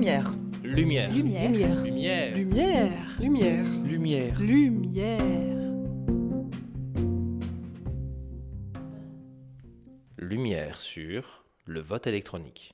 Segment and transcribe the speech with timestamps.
[0.00, 0.32] Lumière.
[0.64, 1.12] Lumière.
[1.12, 1.50] Lumière.
[1.84, 2.34] Lumière.
[2.34, 3.18] Lumière.
[3.20, 3.66] Lumière.
[3.84, 4.40] Lumière.
[4.40, 5.20] Lumière.
[10.16, 12.72] Lumière sur le vote électronique.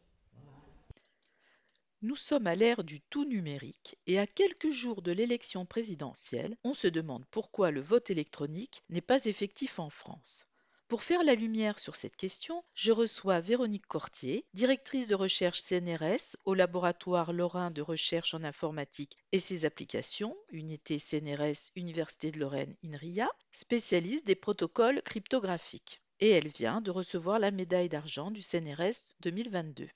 [2.00, 6.74] Nous sommes à l'ère du tout numérique et à quelques jours de l'élection présidentielle, on
[6.74, 10.46] se demande pourquoi le vote électronique n'est pas effectif en France.
[10.88, 16.36] Pour faire la lumière sur cette question, je reçois Véronique Cortier, directrice de recherche CNRS
[16.44, 22.76] au laboratoire Lorrain de recherche en informatique et ses applications, unité CNRS Université de Lorraine
[22.84, 26.02] INRIA, spécialiste des protocoles cryptographiques.
[26.20, 29.88] Et elle vient de recevoir la médaille d'argent du CNRS 2022.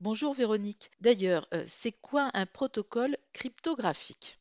[0.00, 0.90] Bonjour Véronique.
[1.00, 4.38] D'ailleurs, euh, c'est quoi un protocole cryptographique?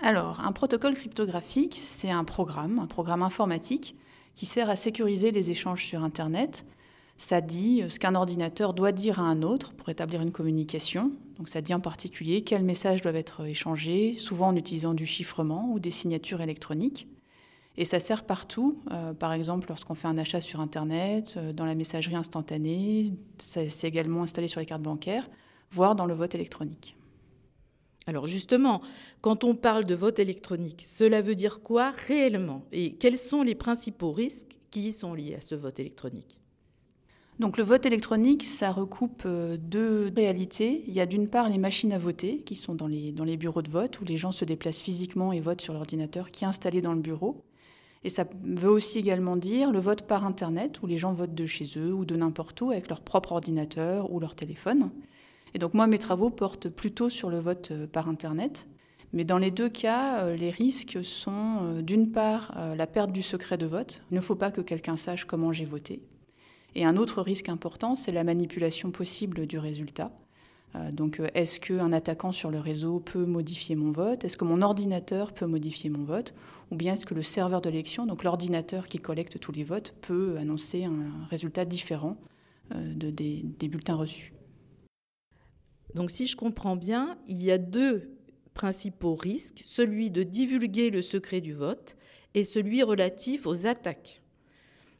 [0.00, 3.94] Alors, un protocole cryptographique, c'est un programme, un programme informatique
[4.38, 6.64] qui sert à sécuriser les échanges sur Internet.
[7.16, 11.10] Ça dit ce qu'un ordinateur doit dire à un autre pour établir une communication.
[11.38, 15.72] Donc ça dit en particulier quels messages doivent être échangés, souvent en utilisant du chiffrement
[15.72, 17.08] ou des signatures électroniques.
[17.76, 21.64] Et ça sert partout, euh, par exemple lorsqu'on fait un achat sur Internet, euh, dans
[21.64, 25.28] la messagerie instantanée, c'est également installé sur les cartes bancaires,
[25.72, 26.96] voire dans le vote électronique.
[28.08, 28.80] Alors justement,
[29.20, 33.54] quand on parle de vote électronique, cela veut dire quoi réellement Et quels sont les
[33.54, 36.38] principaux risques qui y sont liés à ce vote électronique?
[37.38, 40.84] Donc le vote électronique, ça recoupe euh, deux réalités.
[40.88, 43.36] Il y a d'une part les machines à voter, qui sont dans les, dans les
[43.36, 46.48] bureaux de vote, où les gens se déplacent physiquement et votent sur l'ordinateur qui est
[46.48, 47.44] installé dans le bureau.
[48.04, 51.46] Et ça veut aussi également dire le vote par Internet, où les gens votent de
[51.46, 54.90] chez eux ou de n'importe où avec leur propre ordinateur ou leur téléphone.
[55.54, 58.66] Et donc moi, mes travaux portent plutôt sur le vote euh, par Internet.
[59.12, 63.22] Mais dans les deux cas, euh, les risques sont euh, d'une part la perte du
[63.22, 64.02] secret de vote.
[64.10, 66.02] Il ne faut pas que quelqu'un sache comment j'ai voté.
[66.74, 70.12] Et un autre risque important, c'est la manipulation possible du résultat.
[70.92, 74.22] Donc, est-ce qu'un attaquant sur le réseau peut modifier mon vote?
[74.22, 76.34] Est-ce que mon ordinateur peut modifier mon vote?
[76.70, 80.36] Ou bien est-ce que le serveur d'élection, donc l'ordinateur qui collecte tous les votes, peut
[80.38, 82.18] annoncer un résultat différent
[82.70, 84.34] de, des, des bulletins reçus?
[85.94, 88.18] Donc si je comprends bien, il y a deux
[88.54, 91.96] principaux risques, celui de divulguer le secret du vote
[92.34, 94.22] et celui relatif aux attaques.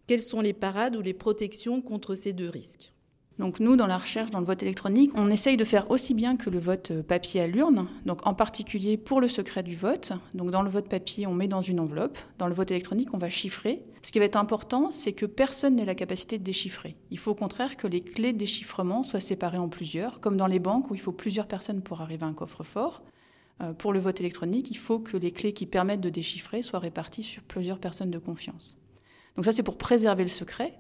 [0.06, 2.94] Quelles sont les parades ou les protections contre ces deux risques?
[3.38, 6.37] Donc nous, dans la recherche, dans le vote électronique, on essaye de faire aussi bien
[6.37, 10.12] que le vote papier à l'urne, donc en particulier pour le secret du vote.
[10.34, 12.19] Donc dans le vote papier, on met dans une enveloppe.
[12.38, 13.84] Dans le vote électronique, on va chiffrer.
[14.03, 16.97] Ce qui va être important, c'est que personne n'ait la capacité de déchiffrer.
[17.10, 20.47] Il faut au contraire que les clés de déchiffrement soient séparées en plusieurs, comme dans
[20.48, 23.03] les banques où il faut plusieurs personnes pour arriver à un coffre-fort.
[23.60, 26.78] Euh, pour le vote électronique, il faut que les clés qui permettent de déchiffrer soient
[26.81, 28.77] réparties sur plusieurs personnes de confiance.
[29.37, 30.75] Donc ça, c'est pour préserver le secret.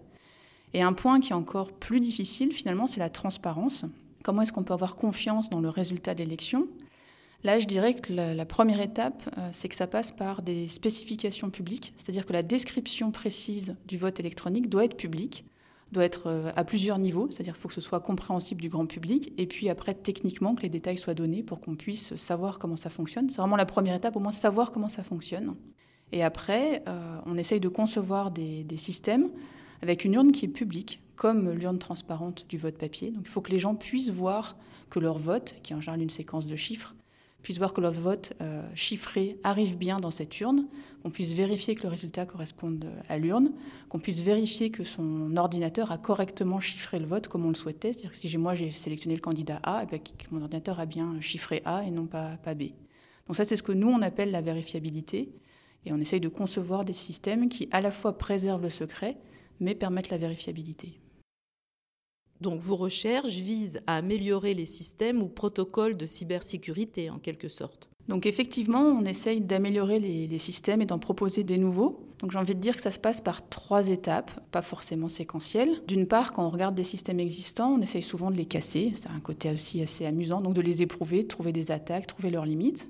[0.74, 3.84] Et un point qui est encore plus difficile, finalement, c'est la transparence.
[4.22, 6.68] Comment est-ce qu'on peut avoir confiance dans le résultat de l'élection?
[7.44, 11.50] Là, je dirais que la, première étape, euh, c'est que ça passe par des spécifications
[11.50, 15.44] publiques, c'est-à-dire que la description précise du vote électronique doit être publique,
[15.92, 18.86] doit être euh, à plusieurs niveaux, c'est-à-dire qu'il faut que ce soit compréhensible du grand
[18.86, 22.76] public, et puis après, techniquement, que les détails soient donnés pour qu'on puisse savoir comment
[22.76, 23.28] ça fonctionne.
[23.30, 25.54] C'est vraiment la première étape, au moins savoir comment ça fonctionne.
[26.10, 29.28] Et après, euh, on essaye de concevoir des, des systèmes
[29.82, 33.10] avec une urne qui est publique, comme l'urne transparente du vote papier.
[33.10, 34.56] Donc il faut que les gens puissent voir
[34.90, 36.94] que leur vote, qui est en général une séquence de chiffres,
[37.42, 40.66] puissent voir que leur vote euh, chiffré arrive bien dans cette urne,
[41.02, 43.52] qu'on puisse vérifier que le résultat corresponde à l'urne,
[43.88, 47.92] qu'on puisse vérifier que son ordinateur a correctement chiffré le vote comme on le souhaitait.
[47.92, 50.00] C'est-à-dire que si moi j'ai sélectionné le candidat A, eh
[50.30, 52.70] mon ordinateur a bien chiffré A et non pas, pas B.
[53.26, 55.30] Donc ça c'est ce que nous on appelle la vérifiabilité.
[55.86, 59.16] Et on essaye de concevoir des systèmes qui à la fois préservent le secret,
[59.60, 61.00] mais permettre la vérifiabilité.
[62.40, 67.88] Donc vos recherches visent à améliorer les systèmes ou protocoles de cybersécurité en quelque sorte.
[68.08, 72.00] Donc effectivement, on essaye d'améliorer les, systèmes et d'en proposer des nouveaux.
[72.20, 75.82] Donc j'ai envie de dire que ça se passe par trois étapes, pas forcément séquentielles.
[75.86, 78.92] D'une part, quand on regarde des systèmes existants, on essaye souvent de les casser.
[78.94, 82.30] C'est un côté aussi assez amusant, donc de les éprouver, de trouver des attaques, trouver
[82.30, 82.88] leurs limites.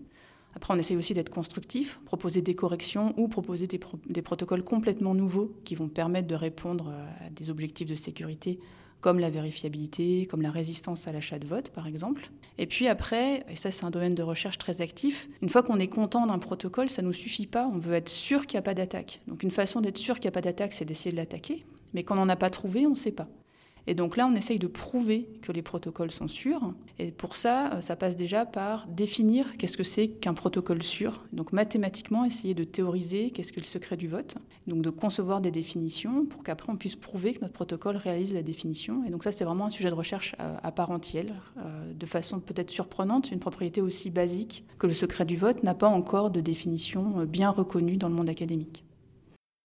[0.58, 5.52] Après, on essaye aussi d'être constructif, proposer des corrections ou proposer des, protocoles complètement nouveaux
[5.64, 8.58] qui vont permettre de répondre euh, à des objectifs de sécurité
[9.00, 12.32] comme la vérifiabilité, comme la résistance à l'achat de vote, par exemple.
[12.58, 15.78] Et puis après, et ça c'est un domaine de recherche très actif, une fois qu'on
[15.78, 18.58] est content d'un protocole, ça ne nous suffit pas, on veut être sûr qu'il n'y
[18.58, 19.20] a pas d'attaque.
[19.28, 21.64] Donc une façon d'être sûr qu'il n'y a pas d'attaque, c'est d'essayer de l'attaquer,
[21.94, 23.28] mais quand on n'en a pas trouvé, on ne sait pas.
[23.88, 26.74] Et donc là, on essaye de prouver que les protocoles sont sûrs.
[26.98, 31.24] Et pour ça, euh, ça passe déjà par définir qu'est-ce que c'est qu'un protocole sûr.
[31.32, 34.36] Donc mathématiquement, essayer de théoriser qu'est-ce que le secret du vote.
[34.66, 38.42] Donc de concevoir des définitions pour qu'après on puisse prouver que notre protocole réalise la
[38.42, 39.04] définition.
[39.06, 41.54] Et donc ça, c'est vraiment un sujet de recherche euh, à part entière.
[41.56, 45.74] Euh, de façon peut-être surprenante, une propriété aussi basique que le secret du vote n'a
[45.74, 48.84] pas encore de définition bien reconnue dans le monde académique.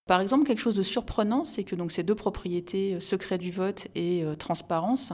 [0.05, 3.51] Par exemple, quelque chose de surprenant, c'est que donc ces deux propriétés, euh, secret du
[3.51, 5.13] vote et euh, transparence,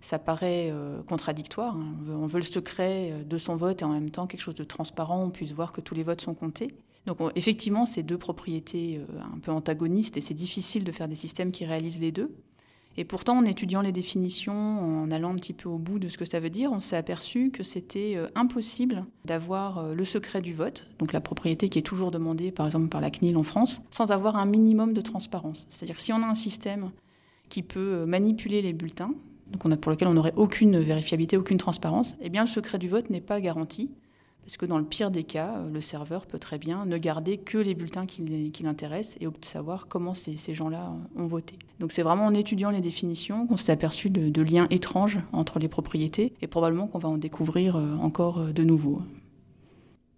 [0.00, 1.76] ça paraît euh, contradictoire.
[1.76, 1.94] Hein.
[2.08, 5.22] On, veut, le secret de son vote et en même temps quelque chose de transparent,
[5.22, 6.74] on puisse voir que tous les votes sont comptés.
[7.06, 9.00] Donc effectivement, ces deux propriétés
[9.34, 12.30] un peu antagonistes et c'est difficile de faire des systèmes qui réalisent les deux.
[13.00, 16.18] Et pourtant, en étudiant les définitions, en allant un petit peu au bout de ce
[16.18, 20.42] que ça veut dire, on s'est aperçu que c'était euh, impossible d'avoir euh, le secret
[20.42, 23.42] du vote, donc la propriété qui est toujours demandée par exemple par la CNIL en
[23.42, 25.66] France, sans avoir un minimum de transparence.
[25.70, 26.90] C'est-à-dire si on a un système
[27.48, 29.14] qui peut euh, manipuler les bulletins,
[29.46, 33.08] donc pour lequel on n'aurait aucune vérifiabilité, aucune transparence, eh bien le secret du vote
[33.08, 33.88] n'est pas garanti.
[34.50, 37.38] Parce que dans le pire des cas, euh, le serveur peut très bien ne garder
[37.38, 41.56] que les bulletins qui, l'intéressent et savoir comment ces, gens-là ont voté.
[41.78, 45.68] Donc c'est vraiment en étudiant les définitions qu'on s'est aperçu de, liens étranges entre les
[45.68, 49.02] propriétés et probablement qu'on va en découvrir euh, encore euh, de nouveaux.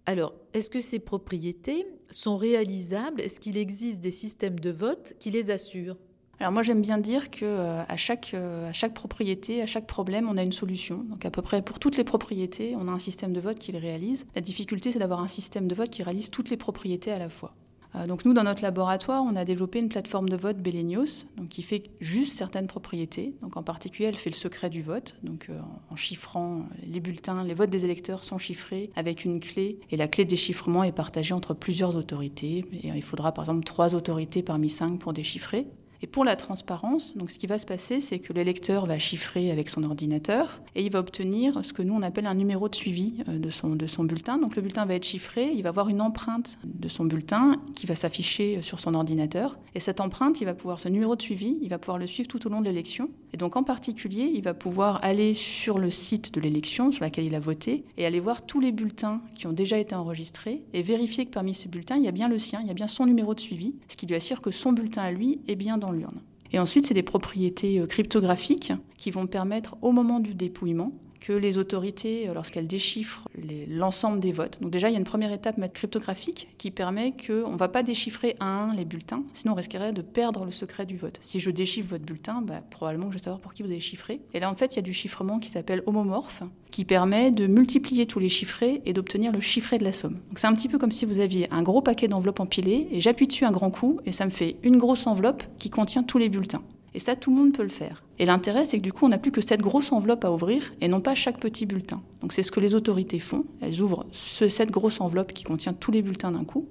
[0.07, 3.21] Alors, est-ce que ces propriétés sont réalisables?
[3.21, 5.97] Est-ce qu'il existe des systèmes de vote qui les assurent?
[6.39, 9.87] Alors moi j'aime bien dire que euh, à, chaque, euh, à chaque propriété, à chaque
[9.87, 10.97] problème, on a une solution.
[11.09, 13.71] Donc à peu près pour toutes les propriétés, on a un système de vote qui
[13.71, 14.25] les réalise.
[14.35, 17.29] La difficulté c'est d'avoir un système de vote qui réalise toutes les propriétés à la
[17.29, 17.53] fois.
[17.95, 21.49] Euh, donc nous dans notre laboratoire, on a développé une plateforme de vote Belenios, donc
[21.49, 23.35] qui fait juste certaines propriétés.
[23.43, 25.49] Donc en particulier, elle fait le secret du vote, donc
[25.91, 30.07] en chiffrant les bulletins, les votes des électeurs sont chiffrés avec une clé et la
[30.07, 32.65] clé de déchiffrement est partagée entre plusieurs autorités.
[32.73, 35.67] Et il faudra par exemple trois autorités parmi cinq pour déchiffrer.
[36.03, 39.51] Et pour la transparence, donc ce qui va se passer, c'est que l'électeur va chiffrer
[39.51, 42.75] avec son ordinateur et il va obtenir ce que nous on appelle un numéro de
[42.75, 44.37] suivi euh, de son, de son bulletin.
[44.37, 47.85] Donc le bulletin va être chiffré, il va avoir une empreinte de son bulletin qui
[47.85, 49.57] va s'afficher sur son ordinateur.
[49.75, 52.27] Et cette empreinte, il va pouvoir, ce numéro de suivi, il va pouvoir le suivre
[52.27, 53.09] tout au long de l'élection.
[53.31, 57.25] Et donc en particulier, il va pouvoir aller sur le site de l'élection sur laquelle
[57.25, 60.81] il a voté et aller voir tous les bulletins qui ont déjà été enregistrés et
[60.81, 62.87] vérifier que parmi ces bulletins, il y a bien le sien, il y a bien
[62.87, 65.77] son numéro de suivi, ce qui lui assure que son bulletin à lui est bien
[65.77, 66.21] dans l'urne.
[66.51, 70.91] Et ensuite, c'est des propriétés euh, cryptographiques qui vont permettre, au moment du dépouillement,
[71.23, 73.29] que les autorités, euh, lorsqu'elles déchiffrent
[73.69, 77.53] l'ensemble des votes, donc déjà il y a une première étape cryptographique qui permet qu'on
[77.53, 80.51] ne va pas déchiffrer un à un les bulletins, sinon on risquerait de perdre le
[80.51, 81.17] secret du vote.
[81.21, 83.79] Si je déchiffre votre bulletin, bah, probablement que je vais savoir pour qui vous avez
[83.79, 84.19] chiffré.
[84.33, 87.47] Et là en fait il y a du chiffrement qui s'appelle homomorphe, qui permet de
[87.47, 90.19] multiplier tous les chiffrés et d'obtenir le chiffré de la somme.
[90.27, 92.99] Donc c'est un petit peu comme si vous aviez un gros paquet d'enveloppes empilées et
[92.99, 96.17] j'appuie dessus un grand coup et ça me fait une grosse enveloppe qui contient tous
[96.17, 96.63] les bulletins.
[96.95, 98.03] Et ça, tout le monde peut le faire.
[98.19, 100.73] Et l'intérêt, c'est que du coup, on n'a plus que cette grosse enveloppe à ouvrir
[100.79, 102.01] et non pas chaque petit bulletin.
[102.21, 103.45] Donc c'est ce que les autorités font.
[103.61, 106.67] Elles ouvrent cette grosse enveloppe qui contient tous les bulletins d'un coup.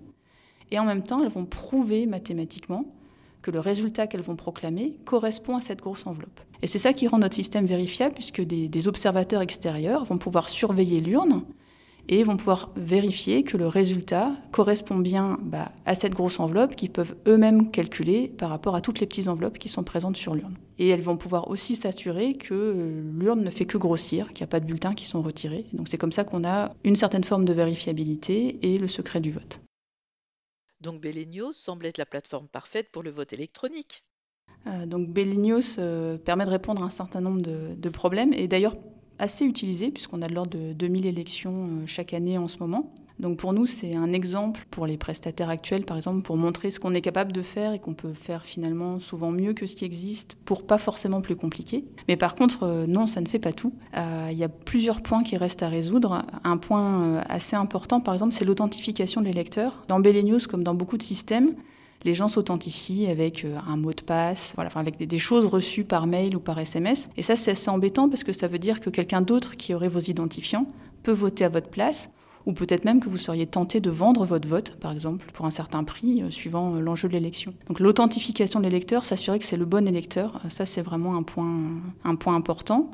[0.71, 2.85] Et en même temps, elles vont prouver mathématiquement
[3.43, 6.41] que le résultat qu'elles vont proclamer correspond à cette grosse enveloppe.
[6.63, 11.01] Et c'est ça qui rend notre système vérifiable, puisque des observateurs extérieurs vont pouvoir surveiller
[11.01, 11.43] l'urne
[12.09, 16.91] et vont pouvoir vérifier que le résultat correspond bien bah, à cette grosse enveloppe qu'ils
[16.91, 20.57] peuvent eux-mêmes calculer par rapport à toutes les petites enveloppes qui sont présentes sur l'urne.
[20.79, 24.49] Et elles vont pouvoir aussi s'assurer que euh, l'urne ne fait que grossir, qu'il n'y
[24.49, 25.67] a pas de bulletins qui sont retirés.
[25.73, 29.31] Donc c'est comme ça qu'on a une certaine forme de vérifiabilité et le secret du
[29.31, 29.61] vote.
[30.81, 34.03] Donc Belenios semble être la plateforme parfaite pour le vote électronique.
[34.67, 38.49] Euh, donc Belenios euh, permet de répondre à un certain nombre de, de problèmes et
[38.49, 38.77] d'ailleurs
[39.23, 42.93] assez utilisé, puisqu'on a de l'ordre de 2000 élections euh, chaque année en ce moment.
[43.21, 46.81] Donc pour nous, c'est un exemple pour les prestataires actuels, par exemple, pour montrer ce
[46.81, 49.85] qu'on est capable de faire et qu'on peut faire finalement souvent mieux que ce qui
[49.85, 51.85] existe pour pas forcément plus compliqué.
[52.09, 53.73] Mais par contre, euh, non, ça ne fait pas tout.
[53.97, 56.25] Euh, il y a plusieurs points qui restent à résoudre.
[56.43, 59.85] Un point assez important, par exemple, c'est l'authentification de l'électeur.
[59.87, 61.55] Dans Belenius, comme dans beaucoup de systèmes,
[62.05, 66.07] les gens s'authentifient avec euh, un mot de passe, voilà, avec des, choses reçues par
[66.07, 67.09] mail ou par SMS.
[67.17, 69.89] Et ça, c'est assez embêtant parce que ça veut dire que quelqu'un d'autre qui aurait
[69.89, 70.67] vos identifiants
[71.03, 72.11] peut voter à votre place
[72.45, 75.53] ou peut-être même que vous seriez tenté de vendre votre vote, par exemple, pour un
[75.53, 77.55] certain prix, euh, suivant euh, l'enjeu de l'élection.
[77.69, 81.61] Donc l'authentification de l'électeur, s'assurer que c'est le bon électeur, ça c'est vraiment un point,
[82.05, 82.91] un point important.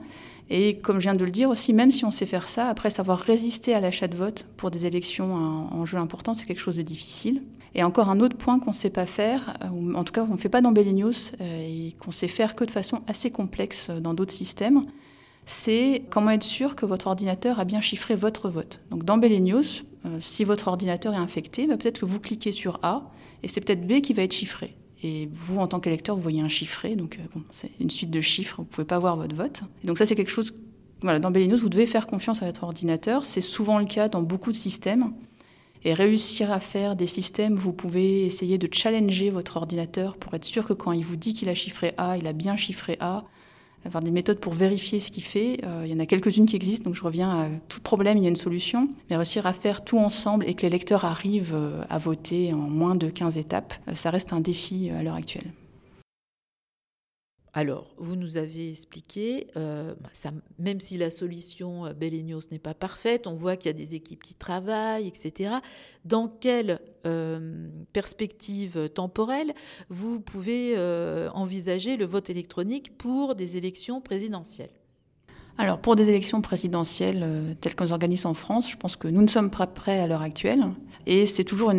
[0.51, 2.89] Et comme je viens de le dire aussi, même si on sait faire ça, après
[2.89, 6.77] savoir résister à l'achat de vote pour des élections en jeu important, c'est quelque chose
[6.77, 7.43] de difficile.
[7.75, 10.35] Et encore un autre point qu'on ne sait pas faire, euh, en tout cas qu'on
[10.35, 13.89] ne fait pas dans Belenius euh, et qu'on sait faire que de façon assez complexe
[13.91, 14.87] euh, dans d'autres systèmes,
[15.47, 18.81] c'est comment être sûr que votre ordinateur a bien chiffré votre vote.
[18.91, 19.85] Donc dans Belenius,
[20.21, 23.11] si votre ordinateur est infecté, bah, peut-être que vous cliquez sur A
[23.43, 24.77] et c'est peut-être B qui va être chiffré.
[25.03, 27.19] Et vous, en tant qu'électeur, vous voyez un chiffré, donc
[27.51, 29.63] c'est une suite de chiffres, vous ne pouvez pas voir votre vote.
[29.85, 30.53] Donc ça, c'est quelque chose
[31.03, 33.25] dans Bellinos, vous devez faire confiance à votre ordinateur.
[33.25, 35.13] C'est souvent le cas dans beaucoup de systèmes.
[35.85, 40.45] Et réussir à faire des systèmes, vous pouvez essayer de challenger votre ordinateur pour être
[40.45, 43.25] sûr que quand il vous dit qu'il a chiffré A, il a bien chiffré A.
[43.85, 45.61] Avoir des méthodes pour vérifier ce qu'il fait.
[45.65, 48.25] Euh, il y en a quelques-unes qui existent, donc je reviens à tout problème, il
[48.25, 48.89] y a une solution.
[49.09, 52.57] Mais réussir à faire tout ensemble et que les lecteurs arrivent euh, à voter en
[52.57, 55.53] moins de 15 étapes, euh, ça reste un défi à l'heure actuelle.
[57.53, 60.11] Alors, vous nous avez expliqué, euh, bah,
[60.59, 63.95] même si la solution euh, Belenios n'est pas parfaite, on voit qu'il y a des
[63.95, 65.57] équipes qui travaillent, etc.
[66.05, 69.55] Dans quelle euh, perspective temporelle
[69.89, 70.79] vous pouvez
[71.33, 74.78] envisager le vote électronique pour des élections présidentielles?
[75.59, 79.27] Alors pour des élections présidentielles telles qu'on organise en France, je pense que nous ne
[79.27, 80.65] sommes pas prêts à l'heure actuelle.
[81.07, 81.73] Et c'est toujours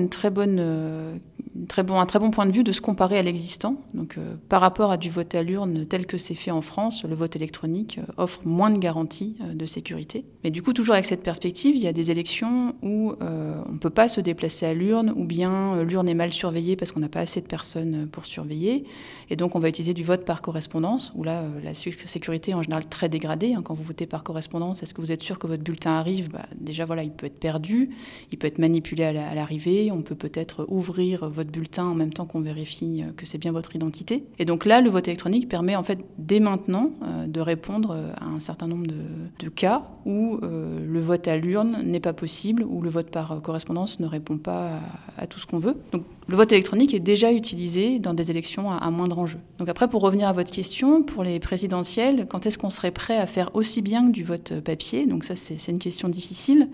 [1.83, 3.75] bon, un très bon point de vue de se comparer à l'existant.
[3.93, 7.03] Donc, euh, par rapport à du vote à l'urne tel que c'est fait en France,
[7.03, 10.25] le vote électronique euh, offre moins de garanties euh, de sécurité.
[10.43, 13.77] Mais du coup, toujours avec cette perspective, il y a des élections où on ne
[13.77, 17.09] peut pas se déplacer à l'urne, ou bien l'urne est mal surveillée parce qu'on n'a
[17.09, 18.85] pas assez de personnes pour surveiller.
[19.29, 22.63] Et donc, on va utiliser du vote par correspondance, où là, la sécurité est en
[22.63, 23.55] général très dégradée.
[23.69, 26.31] Quand vous votez par correspondance, est-ce que vous êtes sûr que votre bulletin arrive?
[26.31, 27.91] Bah, Déjà, voilà, il peut être perdu,
[28.31, 32.25] il peut être manipulé à l'arrivée, on peut peut-être ouvrir votre bulletin en même temps
[32.25, 34.23] qu'on vérifie euh, que c'est bien votre identité.
[34.39, 38.11] Et donc là, le vote électronique permet en fait dès maintenant euh, de répondre euh,
[38.19, 42.81] à un certain nombre de, cas où le vote à l'urne n'est pas possible, où
[42.81, 44.79] le vote par correspondance ne répond pas
[45.17, 45.75] à, tout ce qu'on veut.
[45.91, 49.39] Donc le vote électronique est déjà utilisé dans des élections à, moindre enjeu.
[49.57, 53.17] Donc après, pour revenir à votre question, pour les présidentielles, quand est-ce qu'on serait prêt
[53.17, 56.69] à faire aussi bien que du vote papier Donc ça, c'est une question difficile.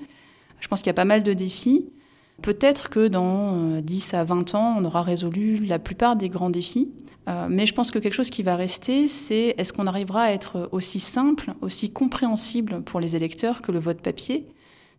[0.60, 1.86] Je pense qu'il y a pas mal de défis.
[2.42, 6.50] Peut-être que dans 10 euh, à 20 ans, on aura résolu la plupart des grands
[6.50, 6.90] défis.
[7.28, 10.32] Euh, mais je pense que quelque chose qui va rester, c'est est-ce qu'on arrivera à
[10.32, 14.48] être aussi simple, aussi compréhensible pour les électeurs que le vote papier?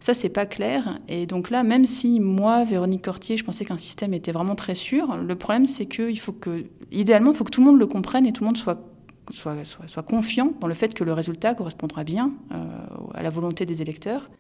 [0.01, 0.99] Ça, c'est pas clair.
[1.09, 4.75] Et donc là, même si moi, Véronique Cortier, je pensais qu'un système était vraiment très
[4.75, 7.87] sûr, le problème, c'est qu'il faut que, idéalement, il faut que tout le monde le
[7.87, 8.79] comprenne et tout le monde soit,
[9.31, 12.65] soit, soit, confiant dans le fait que le résultat correspondra bien euh,
[13.15, 14.31] à la volonté des électeurs.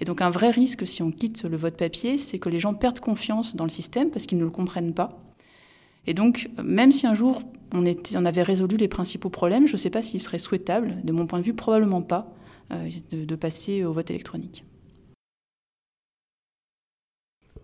[0.00, 2.74] Et donc un vrai risque si on quitte le vote papier, c'est que les gens
[2.74, 5.18] perdent confiance dans le système parce qu'ils ne le comprennent pas.
[6.06, 9.74] Et donc, même si un jour on, était, on avait résolu les principaux problèmes, je
[9.74, 12.34] ne sais pas s'il serait souhaitable, de mon point de vue, probablement pas,
[12.72, 14.64] euh, de, passer au vote électronique.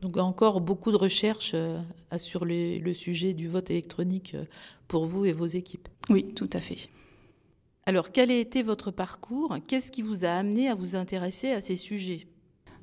[0.03, 1.81] Donc encore beaucoup de recherches euh,
[2.17, 4.45] sur le sujet du vote électronique euh,
[4.87, 5.89] pour vous et vos équipes.
[6.09, 6.89] Oui, tout à fait.
[7.85, 9.57] Alors, quel a été votre parcours?
[9.67, 12.27] Qu'est-ce qui vous a amené à vous intéresser à ces sujets?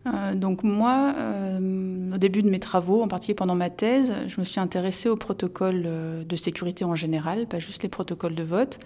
[0.07, 4.39] Euh, donc moi, euh, au début de mes travaux, en particulier pendant ma thèse, je
[4.39, 8.79] me suis intéressée aux protocoles de sécurité en général, pas juste les protocoles de vote,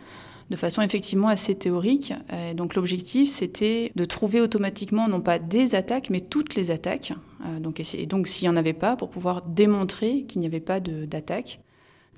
[0.50, 2.14] de façon effectivement assez théorique.
[2.56, 7.14] donc l'objectif, c'était de trouver automatiquement non pas des attaques, mais toutes les attaques.
[7.60, 10.80] Donc, et donc s'il n'y en avait pas, pour pouvoir démontrer qu'il n'y avait pas
[10.80, 11.62] d'attaque.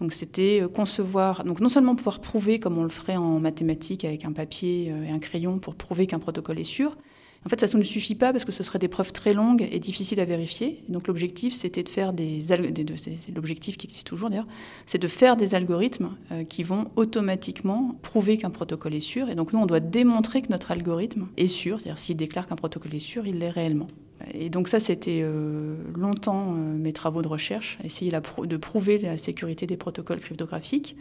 [0.01, 4.03] Donc c'était euh, concevoir, donc non seulement pouvoir prouver comme on le ferait en mathématiques
[4.03, 6.97] avec un papier euh, et un crayon pour prouver qu'un protocole est sûr.
[7.43, 9.79] En fait, ça ne suffit pas parce que ce serait des preuves très longues et
[9.79, 10.83] difficiles à vérifier.
[10.89, 12.39] Donc l'objectif, c'était de faire des,
[13.33, 14.47] l'objectif qui existe toujours d'ailleurs,
[14.85, 19.29] c'est de faire des algorithmes euh, qui vont automatiquement prouver qu'un protocole est sûr.
[19.29, 22.55] Et donc nous, on doit démontrer que notre algorithme est sûr, c'est-à-dire s'il déclare qu'un
[22.55, 23.87] protocole est sûr, il l'est réellement.
[24.33, 29.17] Et donc ça, c'était euh, longtemps euh, mes travaux de recherche, essayer de prouver la
[29.17, 30.95] sécurité des protocoles cryptographiques.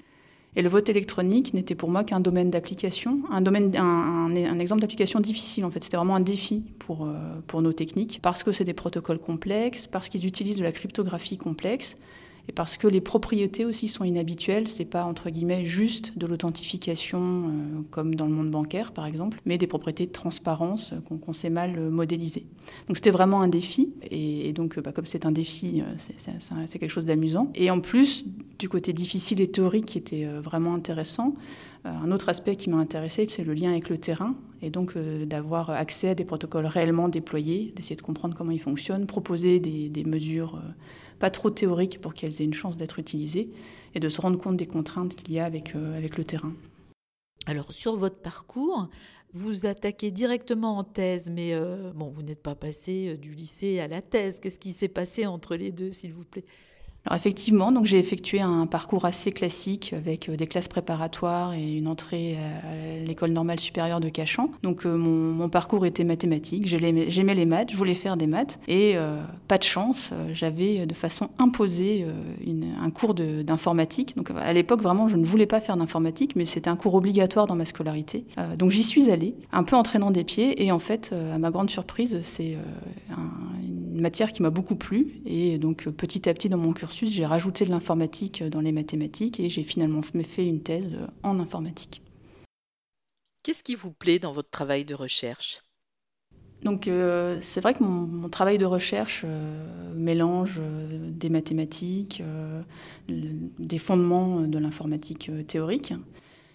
[0.57, 5.71] Et le vote électronique n'était pour moi qu'un domaine d'application, un, exemple d'application difficile en
[5.71, 5.83] fait.
[5.83, 7.13] C'était vraiment un défi pour, euh,
[7.47, 11.39] pour nos techniques, parce que c'est des protocoles complexes, parce qu'ils utilisent de la cryptographie
[11.39, 11.97] complexe,
[12.51, 14.67] et parce que les propriétés aussi sont inhabituelles.
[14.67, 19.41] C'est pas entre guillemets juste de l'authentification euh, comme dans le monde bancaire par exemple,
[19.45, 22.47] mais des propriétés de transparence euh, qu'on sait mal euh, modéliser.
[22.89, 23.93] Donc c'était vraiment un défi.
[24.11, 27.53] Et, donc bah, comme c'est un défi, c'est quelque chose d'amusant.
[27.55, 28.27] Et en plus
[28.59, 31.37] du côté difficile et théorique qui était vraiment intéressant.
[31.85, 35.71] Un autre aspect qui m'a intéressé, c'est le lien avec le terrain, et donc d'avoir
[35.71, 40.05] accès à des protocoles réellement déployés, d'essayer de comprendre comment ils fonctionnent, proposer des, des
[40.05, 40.61] mesures
[41.21, 43.51] pas trop théoriques pour qu'elles aient une chance d'être utilisées,
[43.95, 46.55] et de se rendre compte des contraintes qu'il y a avec, euh, avec le terrain.
[47.47, 48.89] Alors sur votre parcours,
[49.33, 53.79] vous attaquez directement en thèse, mais euh, bon, vous n'êtes pas passé euh, du lycée
[53.81, 54.41] à la thèse.
[54.41, 56.45] Qu'est-ce qui s'est passé entre les deux, s'il vous plaît?
[57.07, 61.79] Alors effectivement, donc j'ai effectué un parcours assez classique avec euh, des classes préparatoires et
[61.79, 64.51] une entrée à l'école normale supérieure de Cachan.
[64.63, 68.93] Donc euh, mon, parcours était mathématique, j'aimais les maths, je voulais faire des maths et
[68.95, 72.07] euh, pas de chance, j'avais de façon imposée
[72.81, 74.17] un cours d'informatique.
[74.17, 77.47] Donc à l'époque vraiment je ne voulais pas faire d'informatique, mais c'était un cours obligatoire
[77.47, 78.27] dans ma scolarité.
[78.57, 81.71] donc j'y suis allée, un peu entraînant des pieds et en fait à ma grande
[81.71, 82.57] surprise c'est
[83.63, 87.27] une matière qui m'a beaucoup plu et donc petit à petit dans mon cursus j'ai
[87.27, 92.03] rajouté de l'informatique dans les mathématiques et j'ai finalement fait une thèse en informatique.
[93.43, 95.63] Qu'est-ce qui vous plaît dans votre travail de recherche?
[96.63, 102.23] Donc euh, c'est vrai que mon, travail de recherche euh, mélange euh, des mathématiques,
[103.09, 105.95] des fondements de l'informatique théorique.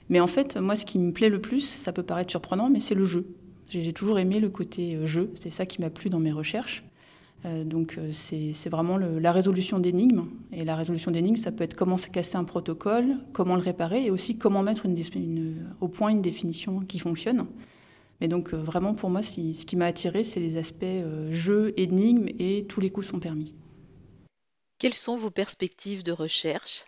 [0.10, 2.80] Mais en fait, moi, ce qui me plaît le plus, ça peut paraître surprenant, mais
[2.80, 3.26] c'est le jeu.
[3.68, 6.84] J'ai toujours aimé le côté jeu, c'est ça qui m'a plu dans mes recherches.
[7.46, 10.26] Euh, donc euh, c'est vraiment la résolution d'énigmes.
[10.52, 14.12] Et la résolution d'énigmes, ça peut être comment casser un protocole, comment le réparer, et
[14.12, 14.86] aussi comment mettre
[15.82, 17.46] au point une définition qui fonctionne.
[18.22, 20.86] Mais donc euh, vraiment pour moi, ce qui m'a attiré, c'est les aspects
[21.30, 23.54] jeu, énigmes, et tous les coups sont permis.
[24.80, 26.86] Quelles sont vos perspectives de recherche?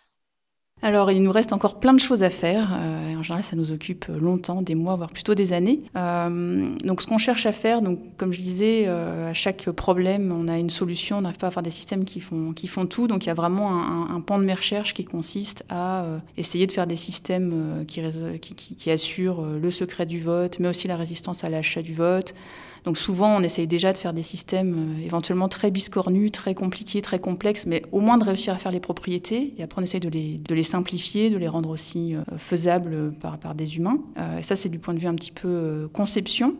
[0.80, 2.70] Alors, il nous reste encore plein de choses à faire.
[2.72, 5.80] Euh, en général, ça nous occupe longtemps, des mois, voire plutôt des années.
[5.96, 7.80] Euh, donc, ce qu'on cherche à faire,
[8.16, 11.18] comme je disais, euh, à chaque problème, on a une solution.
[11.18, 13.08] On n'arrive pas à faire des systèmes qui font, qui font tout.
[13.08, 16.04] Donc, il y a vraiment un, pan de mes recherches qui consiste à
[16.36, 21.44] essayer de faire des systèmes qui assurent le secret du vote, mais aussi la résistance
[21.44, 22.34] à l'achat du vote,
[22.88, 27.02] donc souvent, on essaye déjà de faire des systèmes euh, éventuellement très biscornus, très compliqués,
[27.02, 29.52] très complexes, mais au moins de réussir à faire les propriétés.
[29.58, 33.54] Et après, on essaye de les, simplifier, de les rendre aussi euh, faisables par, par
[33.54, 33.98] des humains.
[34.16, 36.54] Euh, ça, c'est du point de vue un petit peu conception.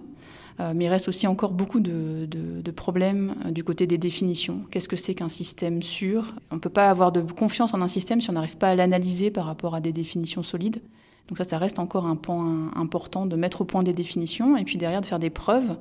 [0.75, 4.61] mais il reste aussi encore beaucoup de, de, problèmes du côté des définitions.
[4.71, 6.35] Qu'est-ce que c'est qu'un système sûr?
[6.51, 8.75] On ne peut pas avoir de confiance en un système si on n'arrive pas à
[8.75, 10.83] l'analyser par rapport à des définitions solides.
[11.29, 14.65] Donc ça, ça reste encore un point important de mettre au point des définitions et
[14.65, 15.79] puis derrière de faire des preuves.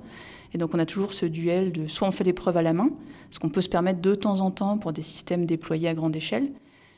[0.54, 2.74] Et donc on a toujours ce duel de soit on fait des preuves à la
[2.74, 2.90] main,
[3.32, 6.16] ce qu'on peut se permettre de temps en temps pour des systèmes déployés à grande
[6.16, 6.52] échelle,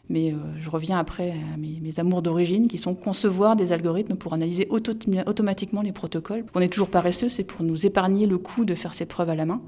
[0.09, 4.33] mais euh, je reviens après à mes, amours d'origine qui sont concevoir des algorithmes pour
[4.33, 6.45] analyser automatiquement les protocoles.
[6.55, 9.35] On est toujours paresseux, c'est pour nous épargner le coût de faire ces preuves à
[9.35, 9.61] la main.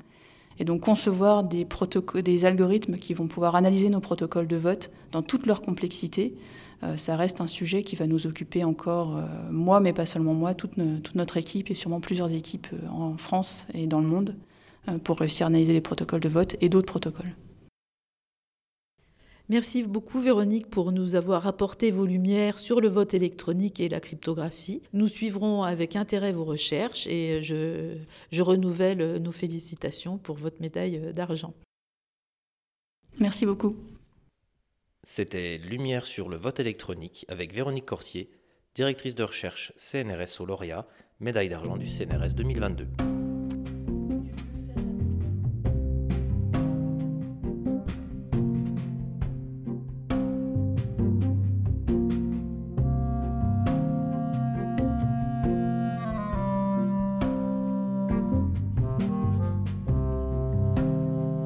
[0.60, 1.66] Et donc concevoir des,
[2.46, 6.36] algorithmes qui vont pouvoir analyser nos protocoles de vote dans toute leur complexité,
[6.98, 9.22] ça reste un sujet qui va nous occuper encore, euh,
[9.52, 13.68] moi, mais pas seulement moi, toute, notre équipe et sûrement plusieurs équipes euh, en France
[13.74, 14.36] et dans le monde
[15.04, 17.36] pour réussir à analyser les protocoles de vote et d'autres protocoles.
[19.48, 24.00] Merci beaucoup Véronique pour nous avoir apporté vos lumières sur le vote électronique et la
[24.00, 24.82] cryptographie.
[24.94, 27.98] Nous suivrons avec intérêt vos recherches et je,
[28.32, 31.54] je renouvelle nos félicitations pour votre médaille d'argent.
[33.20, 33.76] Merci beaucoup.
[35.04, 38.30] C'était Lumière sur le vote électronique avec Véronique Cortier,
[38.76, 40.88] directrice de recherche CNRS au lauréat,
[41.20, 43.11] médaille d'argent du CNRS 2022.